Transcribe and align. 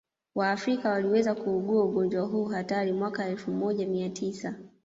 waafrika 0.35 0.89
waliweza 0.89 1.35
kuugua 1.35 1.83
ugonjwa 1.83 2.21
huu 2.25 2.45
hatari 2.45 2.91
mwaka 2.93 3.25
elfu 3.27 3.51
moja 3.51 3.87
mia 3.87 4.09
tisa 4.09 4.55